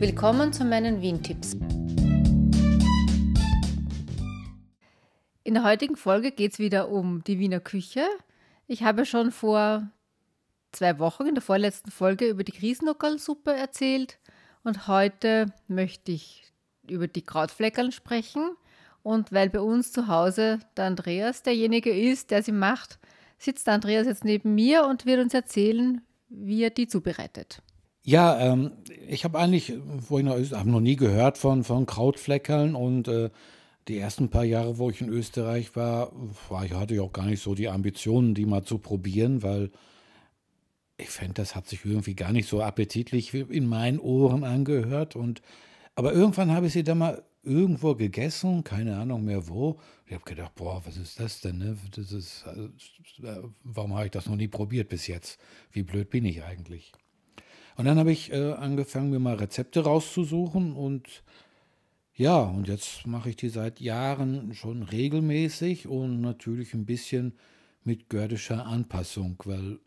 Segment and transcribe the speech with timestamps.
[0.00, 1.54] Willkommen zu meinen Wien-Tipps.
[5.42, 8.06] In der heutigen Folge geht es wieder um die Wiener Küche.
[8.68, 9.90] Ich habe schon vor
[10.70, 14.20] zwei Wochen in der vorletzten Folge über die Grießnockerlsuppe erzählt
[14.62, 16.44] und heute möchte ich
[16.88, 18.50] über die Krautfleckern sprechen.
[19.02, 23.00] Und weil bei uns zu Hause der Andreas derjenige ist, der sie macht,
[23.36, 27.62] sitzt der Andreas jetzt neben mir und wird uns erzählen, wie er die zubereitet.
[28.08, 28.70] Ja, ähm,
[29.06, 33.28] ich habe eigentlich, ich noch, noch nie gehört von, von Krautfleckern und äh,
[33.86, 36.10] die ersten paar Jahre, wo ich in Österreich war,
[36.48, 39.70] war ich, hatte ich auch gar nicht so die Ambitionen, die mal zu probieren, weil
[40.96, 45.14] ich fände, das hat sich irgendwie gar nicht so appetitlich in meinen Ohren angehört.
[45.14, 45.42] Und,
[45.94, 49.80] aber irgendwann habe ich sie dann mal irgendwo gegessen, keine Ahnung mehr wo.
[50.06, 51.58] Ich habe gedacht, boah, was ist das denn?
[51.58, 51.76] Ne?
[51.94, 55.38] Das ist, äh, warum habe ich das noch nie probiert bis jetzt?
[55.72, 56.90] Wie blöd bin ich eigentlich?
[57.78, 61.22] Und dann habe ich äh, angefangen, mir mal Rezepte rauszusuchen und
[62.12, 67.38] ja, und jetzt mache ich die seit Jahren schon regelmäßig und natürlich ein bisschen
[67.84, 69.78] mit gördischer Anpassung, weil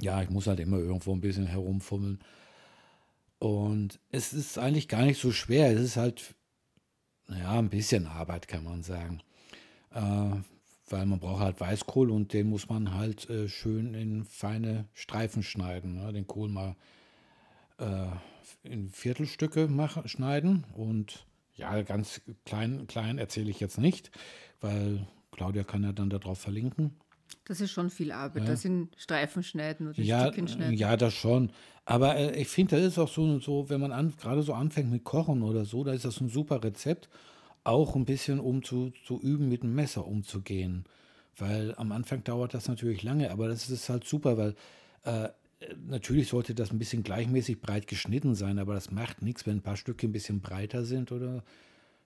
[0.00, 2.18] ja, ich muss halt immer irgendwo ein bisschen herumfummeln.
[3.38, 5.70] Und es ist eigentlich gar nicht so schwer.
[5.70, 6.34] Es ist halt,
[7.28, 9.20] naja, ein bisschen Arbeit, kann man sagen.
[9.92, 10.34] Äh,
[10.92, 15.42] weil man braucht halt Weißkohl und den muss man halt äh, schön in feine Streifen
[15.42, 15.94] schneiden.
[15.94, 16.12] Ne?
[16.12, 16.76] Den Kohl mal
[17.78, 18.06] äh,
[18.62, 24.10] in Viertelstücke machen, schneiden und ja, ganz klein, klein erzähle ich jetzt nicht,
[24.60, 26.94] weil Claudia kann ja dann darauf verlinken.
[27.44, 28.50] Das ist schon viel Arbeit, ja.
[28.50, 30.74] das in Streifen schneiden oder ja, Stückchen schneiden.
[30.74, 31.50] Ja, das schon.
[31.84, 35.04] Aber äh, ich finde, das ist auch so, so wenn man gerade so anfängt mit
[35.04, 37.08] Kochen oder so, da ist das ein super Rezept,
[37.64, 40.84] auch ein bisschen um zu, zu üben, mit dem Messer umzugehen.
[41.36, 44.54] Weil am Anfang dauert das natürlich lange, aber das ist halt super, weil
[45.04, 45.28] äh,
[45.86, 49.62] natürlich sollte das ein bisschen gleichmäßig breit geschnitten sein, aber das macht nichts, wenn ein
[49.62, 51.42] paar Stücke ein bisschen breiter sind oder,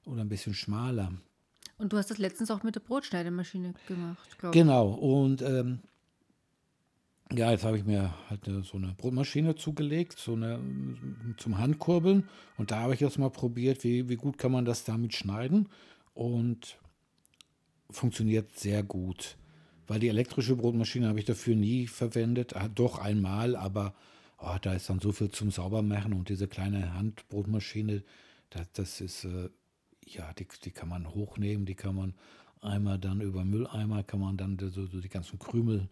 [0.04, 1.12] oder ein bisschen schmaler.
[1.78, 4.62] Und du hast das letztens auch mit der Brotschneidemaschine gemacht, glaube ich.
[4.62, 5.80] Genau, und ähm,
[7.32, 10.60] ja, jetzt habe ich mir halt so eine Brotmaschine zugelegt, so eine
[11.38, 12.28] zum Handkurbeln.
[12.56, 15.68] Und da habe ich jetzt mal probiert, wie, wie gut kann man das damit schneiden.
[16.14, 16.78] Und
[17.90, 19.36] funktioniert sehr gut.
[19.86, 22.56] Weil die elektrische Brotmaschine habe ich dafür nie verwendet.
[22.56, 23.94] Ah, doch einmal, aber
[24.38, 28.02] oh, da ist dann so viel zum Saubermachen und diese kleine Handbrotmaschine,
[28.50, 29.48] das, das ist, äh,
[30.04, 32.14] ja, die, die kann man hochnehmen, die kann man
[32.60, 35.88] einmal dann über Mülleimer, kann man dann so, so die ganzen Krümel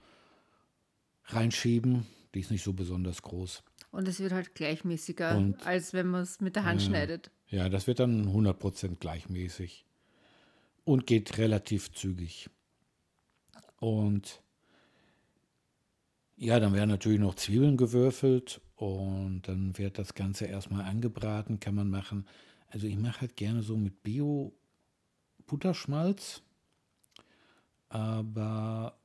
[1.27, 2.07] reinschieben.
[2.35, 3.63] Die ist nicht so besonders groß.
[3.91, 7.31] Und es wird halt gleichmäßiger, und, als wenn man es mit der Hand ja, schneidet.
[7.47, 9.87] Ja, das wird dann 100% gleichmäßig
[10.85, 12.51] und geht relativ zügig.
[13.79, 14.43] Und
[16.37, 21.77] ja, dann werden natürlich noch Zwiebeln gewürfelt und dann wird das Ganze erstmal angebraten, kann
[21.77, 22.27] man machen.
[22.69, 26.43] Also ich mache halt gerne so mit Bio-Butterschmalz,
[27.89, 28.99] aber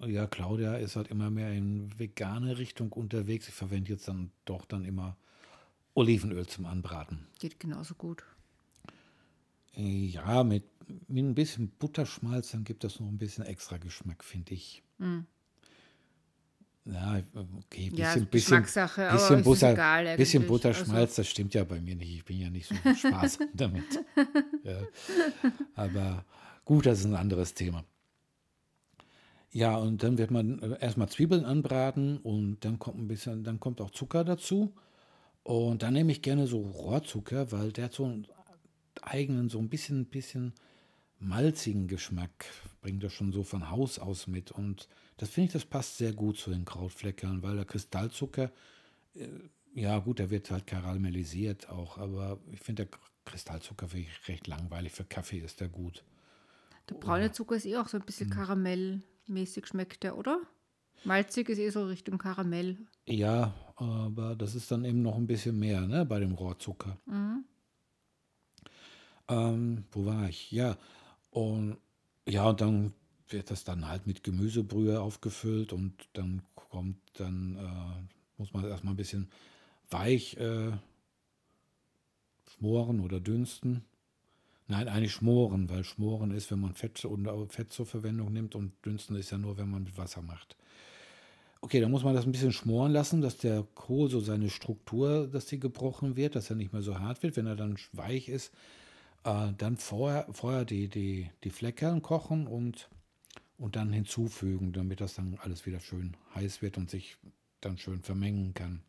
[0.00, 3.48] ja, Claudia ist halt immer mehr in vegane Richtung unterwegs.
[3.48, 5.16] Ich verwende jetzt dann doch dann immer
[5.94, 7.26] Olivenöl zum Anbraten.
[7.38, 8.24] Geht genauso gut.
[9.74, 10.64] Ja, mit,
[11.08, 14.82] mit ein bisschen Butterschmalz, dann gibt das noch ein bisschen extra Geschmack, finde ich.
[14.98, 15.20] Mm.
[16.84, 21.22] Ja, okay, bisschen, ja, bisschen, bisschen, Butter, egal, bisschen Butterschmalz, also.
[21.22, 22.12] das stimmt ja bei mir nicht.
[22.12, 23.84] Ich bin ja nicht so spaßig damit.
[24.64, 24.82] Ja.
[25.76, 26.24] Aber
[26.64, 27.84] gut, das ist ein anderes Thema.
[29.52, 33.60] Ja, und dann wird man äh, erstmal Zwiebeln anbraten und dann kommt ein bisschen, dann
[33.60, 34.74] kommt auch Zucker dazu.
[35.44, 38.26] Und dann nehme ich gerne so Rohrzucker, weil der hat so einen
[39.02, 40.54] eigenen, so ein bisschen, bisschen
[41.18, 42.46] malzigen Geschmack,
[42.80, 44.52] bringt das schon so von Haus aus mit.
[44.52, 48.50] Und das finde ich, das passt sehr gut zu den Krautfleckern, weil der Kristallzucker,
[49.14, 49.28] äh,
[49.74, 54.46] ja gut, der wird halt karamellisiert auch, aber ich finde, der Kristallzucker finde ich recht
[54.46, 54.92] langweilig.
[54.92, 56.04] Für Kaffee ist der gut.
[56.88, 58.36] Der braune Zucker ist eh auch so ein bisschen hm.
[59.22, 60.40] Karamellmäßig schmeckt der, oder?
[61.04, 62.76] Malzig ist eh so Richtung Karamell.
[63.06, 66.98] Ja, aber das ist dann eben noch ein bisschen mehr, ne, bei dem Rohrzucker.
[67.06, 67.44] Mhm.
[69.28, 70.52] Ähm, wo war ich?
[70.52, 70.76] Ja,
[71.30, 71.78] und
[72.28, 72.92] ja, und dann
[73.28, 78.94] wird das dann halt mit Gemüsebrühe aufgefüllt und dann kommt dann, äh, muss man erstmal
[78.94, 79.28] ein bisschen
[79.90, 80.72] weich äh,
[82.48, 83.84] schmoren oder dünsten.
[84.72, 87.06] Nein, eigentlich schmoren, weil schmoren ist, wenn man Fett,
[87.50, 90.56] Fett zur Verwendung nimmt und dünsten ist ja nur, wenn man mit Wasser macht.
[91.60, 95.28] Okay, dann muss man das ein bisschen schmoren lassen, dass der Kohl so seine Struktur,
[95.28, 97.36] dass die gebrochen wird, dass er nicht mehr so hart wird.
[97.36, 98.50] Wenn er dann weich ist,
[99.24, 102.88] äh, dann vorher, vorher die, die, die Fleckern kochen und,
[103.58, 107.18] und dann hinzufügen, damit das dann alles wieder schön heiß wird und sich
[107.60, 108.80] dann schön vermengen kann.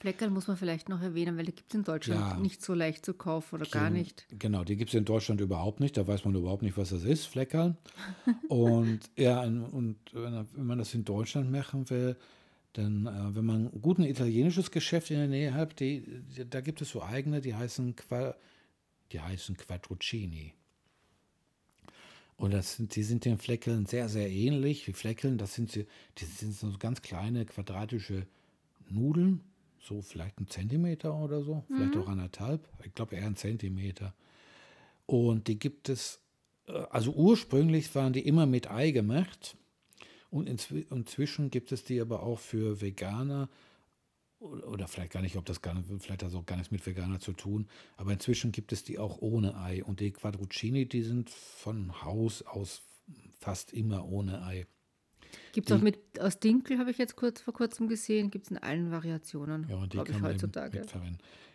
[0.00, 2.36] Fleckerl muss man vielleicht noch erwähnen, weil die gibt es in Deutschland Ja.
[2.38, 4.26] nicht so leicht zu kaufen oder gar nicht.
[4.38, 5.96] Genau, die gibt es in Deutschland überhaupt nicht.
[5.96, 7.76] Da weiß man überhaupt nicht, was das ist, Fleckerl.
[8.48, 12.16] und ja, und- wenn man das in Deutschland machen will,
[12.74, 16.02] dann, äh, wenn man gut ein italienisches Geschäft in der Nähe hat, die,
[16.36, 18.34] die, da gibt es so eigene, die heißen, Qua,
[19.12, 20.52] die heißen Quattruccini.
[22.36, 24.84] Und das sind, die sind den Fleckeln sehr, sehr ähnlich.
[24.84, 25.86] Die Fleckeln, das sind, sie,
[26.18, 28.26] die sind so ganz kleine quadratische
[28.88, 29.40] Nudeln,
[29.80, 32.68] so vielleicht ein Zentimeter oder so, vielleicht auch anderthalb.
[32.84, 34.14] Ich glaube eher ein Zentimeter.
[35.06, 36.20] Und die gibt es,
[36.66, 39.56] äh, also ursprünglich waren die immer mit Ei gemacht.
[40.30, 43.48] Und inzwi inzwischen gibt es die aber auch für Veganer
[44.40, 46.86] oder vielleicht gar nicht, ob das gar nicht, vielleicht hat das auch gar nichts mit
[46.86, 47.66] Veganer zu tun,
[47.96, 49.82] aber inzwischen gibt es die auch ohne Ei.
[49.82, 52.82] Und die Quadruccini, die sind von Haus aus
[53.38, 54.66] fast immer ohne Ei.
[55.52, 58.50] Gibt es auch mit aus Dinkel, habe ich jetzt kurz vor kurzem gesehen, gibt es
[58.50, 60.82] in allen Variationen, Ja, und die glaube ich, heutzutage.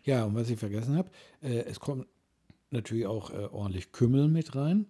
[0.04, 1.10] Ja, und was ich vergessen habe,
[1.42, 2.08] äh, es kommt
[2.72, 4.88] natürlich auch äh, ordentlich Kümmel mit rein.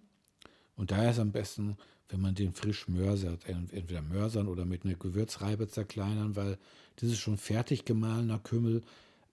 [0.76, 1.76] Und daher ist am besten,
[2.08, 6.58] wenn man den frisch mörsert, ent- entweder mörsern oder mit einer Gewürzreibe zerkleinern, weil
[6.96, 8.82] das ist schon fertig gemahlener Kümmel.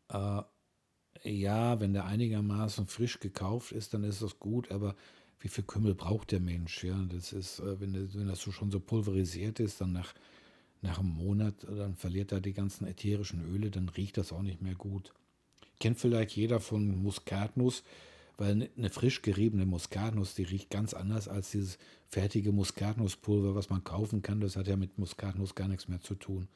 [0.09, 0.41] Äh,
[1.23, 4.95] ja, wenn der einigermaßen frisch gekauft ist, dann ist das gut, aber
[5.41, 6.83] wie viel Kümmel braucht der Mensch?
[6.83, 10.13] Ja, das ist, äh, wenn, das- wenn das so schon so pulverisiert ist, dann nach,
[10.81, 14.43] nach einem Monat, äh, dann verliert er die ganzen ätherischen Öle, dann riecht das auch
[14.43, 15.11] nicht mehr gut.
[15.79, 17.83] Kennt vielleicht jeder von Muskatnuss,
[18.37, 21.77] weil eine- eine frisch geriebene Muskatnuss, die riecht ganz anders als dieses
[22.07, 24.41] fertige Muskatnusspulver, was man kaufen kann.
[24.41, 26.47] Das hat ja mit Muskatnuss gar nichts mehr zu tun.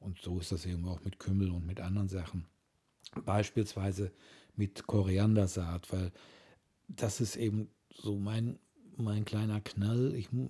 [0.00, 2.46] Und so ist das eben auch mit Kümmel und mit anderen Sachen.
[3.24, 4.10] Beispielsweise
[4.56, 6.12] mit Koriandersaat, weil
[6.88, 8.58] das ist eben so mein,
[8.96, 10.14] mein kleiner Knall.
[10.14, 10.48] Ich mu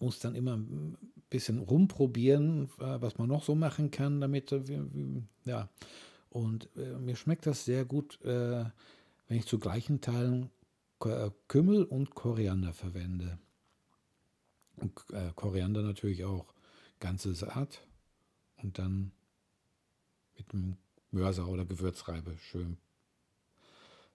[0.00, 0.98] muss dann immer ein
[1.30, 4.54] bisschen rumprobieren, äh, was man noch so machen kann, damit,
[5.44, 5.70] ja.
[6.28, 8.64] Und äh, mir schmeckt das sehr gut, äh,
[9.28, 10.50] wenn ich zu gleichen Teilen
[11.48, 13.38] Kümmel und Koriander verwende.
[14.76, 14.94] Und
[15.34, 16.54] Koriander natürlich auch
[16.98, 17.86] ganze Saat
[18.62, 19.12] und dann
[20.38, 20.78] mit einem
[21.10, 22.78] Mörser oder Gewürzreibe schön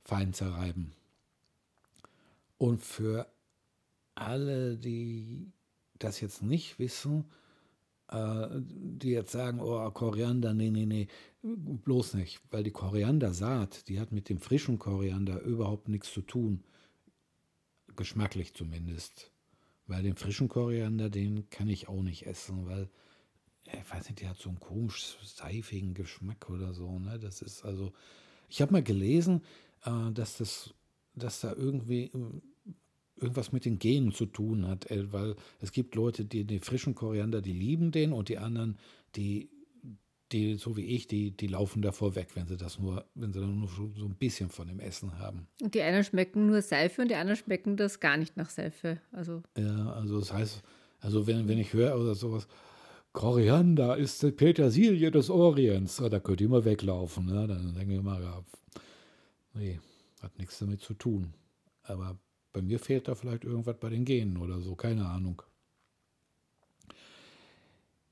[0.03, 0.93] fein zerreiben.
[2.59, 3.25] Und für
[4.15, 5.51] alle, die
[5.97, 7.25] das jetzt nicht wissen,
[8.09, 11.07] äh, die jetzt sagen, oh, Koriander, nee, nee, nee,
[11.41, 16.63] bloß nicht, weil die Koriandersaat, die hat mit dem frischen Koriander überhaupt nichts zu tun,
[17.95, 19.31] geschmacklich zumindest.
[19.87, 22.89] Weil den frischen Koriander, den kann ich auch nicht essen, weil,
[23.67, 27.41] ja, ich weiß nicht, der hat so einen komisch seifigen Geschmack oder so, ne, das
[27.41, 27.93] ist also,
[28.49, 29.43] ich habe mal gelesen,
[29.85, 30.73] äh, dass das,
[31.15, 32.41] dass da irgendwie äh,
[33.21, 36.95] irgendwas mit den Genen zu tun hat, äh, weil es gibt Leute, die den frischen
[36.95, 38.77] Koriander, die lieben den und die anderen,
[39.15, 39.49] die,
[40.31, 43.39] die so wie ich, die, die laufen davor weg, wenn sie das nur, wenn sie
[43.39, 45.47] dann nur so ein bisschen von dem Essen haben.
[45.61, 48.99] Und die einen schmecken nur Seife und die anderen schmecken das gar nicht nach Seife.
[49.11, 50.61] Also Ja, also das heißt,
[50.99, 52.47] also wenn, wenn ich höre oder sowas,
[53.11, 57.25] Koriander ist die Petersilie des Orients, ja, da könnt ihr immer weglaufen.
[57.25, 57.47] Ne?
[57.47, 58.43] Dann denke ich immer, ja,
[59.53, 59.79] nee,
[60.21, 61.33] hat nichts damit zu tun.
[61.83, 62.19] Aber
[62.53, 65.41] bei mir fehlt da vielleicht irgendwas bei den Genen oder so, keine Ahnung.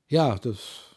[0.08, 0.88] Ja, das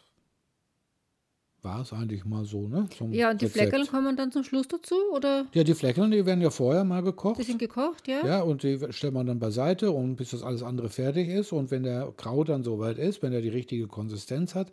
[1.61, 2.87] war es eigentlich mal so, ne?
[2.97, 3.69] zum ja, und die Rezept.
[3.69, 7.04] Fleckerl kommen dann zum Schluss dazu oder Ja, die Fleckeln, die werden ja vorher mal
[7.04, 7.39] gekocht.
[7.39, 8.25] die sind gekocht, ja?
[8.25, 11.51] Ja, und die stellt man dann beiseite und bis das alles andere fertig ist.
[11.51, 14.71] Und wenn der Kraut dann soweit ist, wenn er die richtige Konsistenz hat,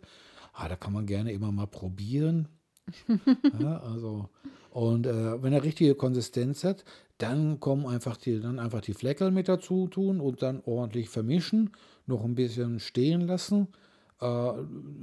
[0.53, 2.47] ah, da kann man gerne immer mal probieren.
[3.59, 4.29] ja, also,
[4.71, 6.83] und äh, wenn er richtige Konsistenz hat,
[7.17, 11.71] dann kommen einfach die, dann einfach die Fleckerl mit dazu tun und dann ordentlich vermischen,
[12.05, 13.67] noch ein bisschen stehen lassen,
[14.21, 14.51] äh,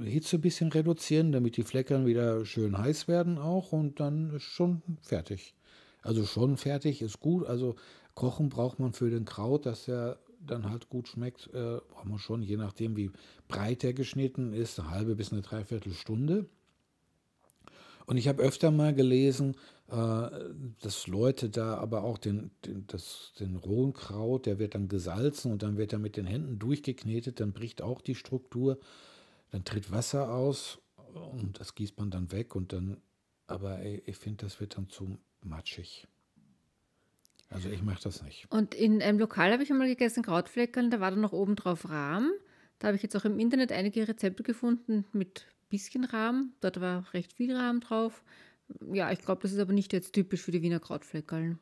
[0.03, 4.43] Hitze ein bisschen reduzieren, damit die Fleckerl wieder schön heiß werden auch und dann ist
[4.43, 5.53] schon fertig.
[6.01, 7.45] Also schon fertig ist gut.
[7.45, 7.75] Also
[8.15, 12.19] kochen braucht man für den Kraut, dass er dann halt gut schmeckt, äh, braucht man
[12.19, 13.11] schon, je nachdem wie
[13.47, 16.45] breit er geschnitten ist, eine halbe bis eine Dreiviertelstunde.
[18.07, 19.55] Und ich habe öfter mal gelesen,
[19.89, 20.29] äh,
[20.81, 25.51] dass Leute da aber auch den, den, das, den rohen Kraut, der wird dann gesalzen
[25.51, 28.79] und dann wird er mit den Händen durchgeknetet, dann bricht auch die Struktur,
[29.51, 30.79] dann tritt Wasser aus
[31.13, 33.01] und das gießt man dann weg und dann,
[33.45, 36.07] aber ich finde, das wird dann zu matschig.
[37.49, 38.49] Also ich mache das nicht.
[38.49, 41.89] Und in einem Lokal habe ich einmal gegessen Krautfleckerl, da war dann noch oben drauf
[41.89, 42.31] Rahm.
[42.79, 46.53] Da habe ich jetzt auch im Internet einige Rezepte gefunden mit bisschen Rahm.
[46.61, 48.23] Dort war recht viel Rahm drauf.
[48.91, 51.57] Ja, ich glaube, das ist aber nicht jetzt typisch für die Wiener Krautfleckerl.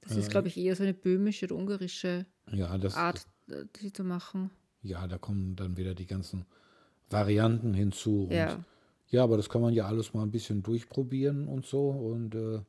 [0.00, 3.92] Das ist, glaube ich, eher so eine böhmische oder ungarische Ja, das, Art, äh, die
[3.92, 4.50] zu machen.
[4.82, 6.46] ja, da kommen dann wieder die ganzen
[7.10, 8.24] Varianten hinzu.
[8.24, 8.64] Und Ja.
[9.08, 11.90] Ja, aber das kann man ja alles mal ein bisschen durchprobieren und so.
[11.90, 12.60] Und äh,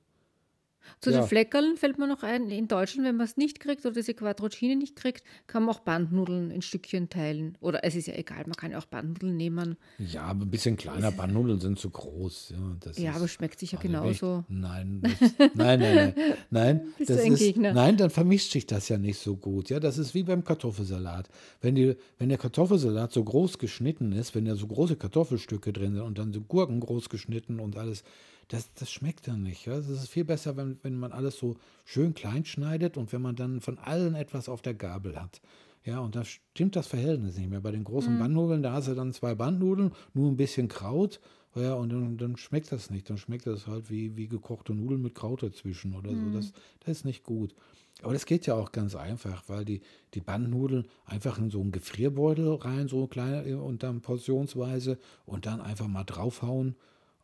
[0.99, 1.19] Zu Ja.
[1.21, 4.13] den Fleckerln fällt mir noch ein, in Deutschland, wenn man es nicht kriegt oder diese
[4.13, 7.57] Quattrocini nicht kriegt, kann man auch Bandnudeln in Stückchen teilen.
[7.61, 9.77] Oder es ist ja egal, man kann ja auch Bandnudeln nehmen.
[9.99, 11.11] ja, aber ein bisschen kleiner.
[11.11, 12.49] Bandnudeln sind zu groß.
[12.51, 14.45] Ja, das Ja, aber schmeckt sicher also wenn ich- genauso.
[14.49, 16.13] Nein, das, nein, nein, nein,
[16.49, 16.81] nein.
[16.97, 17.73] Bist das du ein ist, Gegner?
[17.73, 19.69] Nein, dann vermischt sich das ja nicht so gut.
[19.69, 21.29] Ja, das ist wie beim Kartoffelsalat.
[21.61, 25.93] Wenn, die, wenn der Kartoffelsalat so groß geschnitten ist, wenn da so große Kartoffelstücke drin
[25.93, 28.03] sind und dann so Gurken groß geschnitten und alles,
[28.51, 29.65] das, das schmeckt dann nicht.
[29.65, 29.77] Ja?
[29.77, 31.55] Das ist viel besser, wenn, wenn man alles so
[31.85, 35.41] schön klein schneidet und wenn man dann von allen etwas auf der Gabel hat.
[35.83, 37.61] Ja, und da stimmt das Verhältnis nicht mehr.
[37.61, 41.19] Bei den großen Bandnudeln, da hast du dann zwei Bandnudeln, nur ein bisschen Kraut.
[41.55, 43.09] Ja, und dann, dann schmeckt das nicht.
[43.09, 46.29] Dann schmeckt das halt wie, wie gekochte Nudeln mit Kraut dazwischen oder so.
[46.31, 47.55] Das, das ist nicht gut.
[48.03, 49.81] Aber das geht ja auch ganz einfach, weil die,
[50.13, 55.61] die Bandnudeln einfach in so einen Gefrierbeutel rein, so klein und dann portionsweise und dann
[55.61, 56.75] einfach mal draufhauen.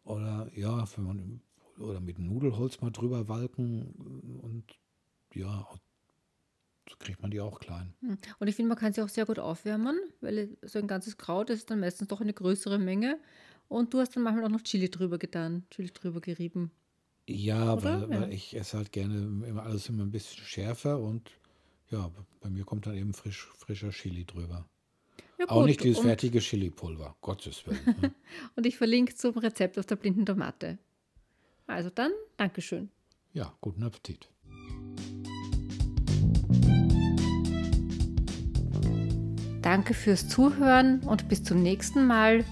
[0.08, 1.42] Oder ja, wenn man,
[1.80, 3.92] oder mit Nudelholz mal drüber walken
[4.42, 4.64] und
[5.34, 5.68] ja,
[6.90, 7.94] so kriegt man die auch klein.
[8.02, 8.18] Hm.
[8.40, 11.50] Und ich finde, man kann sie auch sehr gut aufwärmen, weil so ein ganzes Kraut
[11.50, 13.20] ist dann meistens doch eine größere Menge.
[13.68, 16.72] Und du hast dann manchmal auch noch Chili drüber getan, Chili drüber gerieben.
[17.28, 18.10] Ja, weil, Ja.
[18.10, 21.30] weil ich esse halt gerne immer alles immer ein bisschen schärfer und
[21.90, 22.10] ja,
[22.40, 24.70] bei mir kommt dann eben frisch, frischer Chili drüber.
[25.40, 27.80] Ja, Auch nicht dieses und, fertige Chili-Pulver, Gottes Willen.
[28.02, 28.12] ne?
[28.56, 30.78] und ich verlinke zum Rezept auf der blinden Tomate.
[31.68, 32.90] Also dann, Dankeschön.
[33.34, 34.30] ja, guten Appetit.
[39.62, 42.46] Danke fürs Zuhören und bis zum nächsten Mal.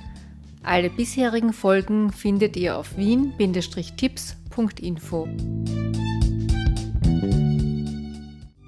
[0.64, 5.28] Alle bisherigen Folgen findet ihr auf wien-tipps.info.